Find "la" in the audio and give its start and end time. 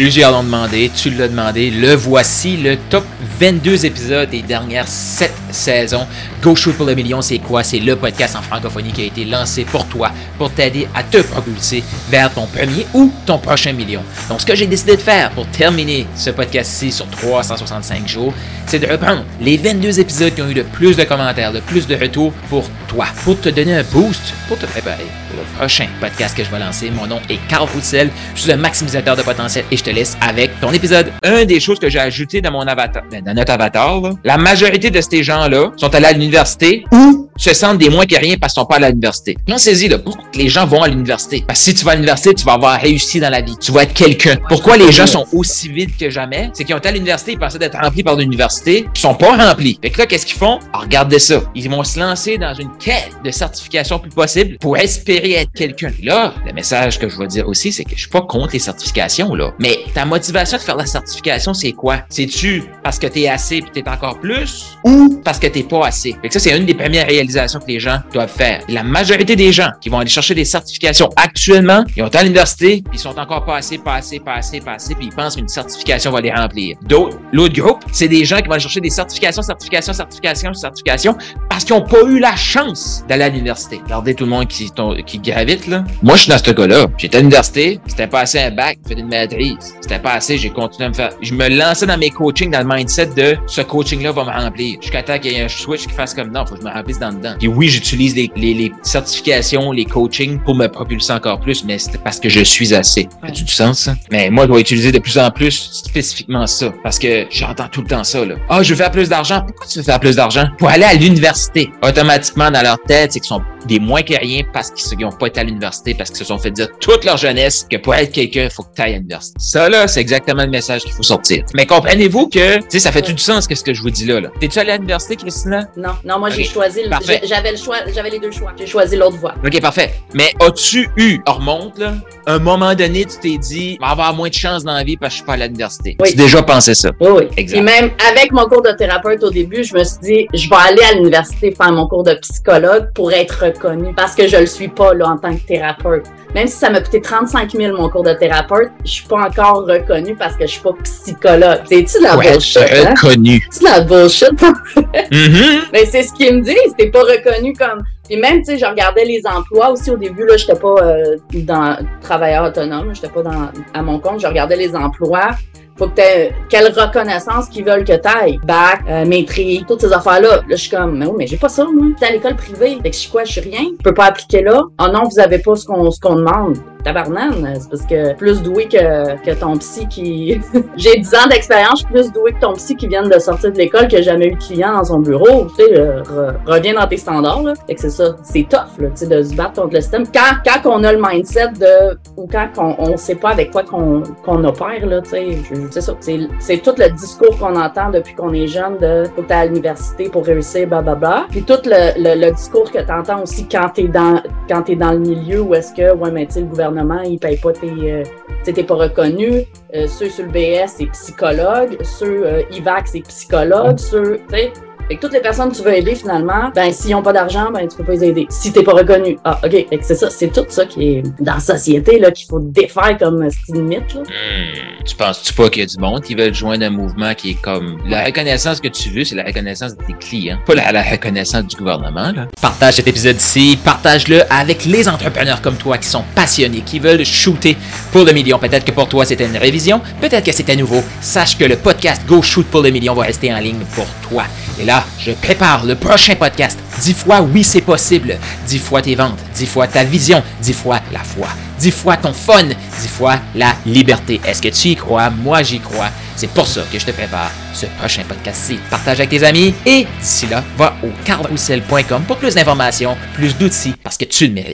34.24-34.36, 43.30-43.40, 60.76-60.86, 68.68-68.82, 82.18-82.36, 134.74-134.84, 152.04-152.16, 153.64-153.80, 221.34-221.38, 227.86-228.04, 229.14-229.22, 230.56-230.72, 230.72-230.82, 250.92-251.00, 253.34-253.54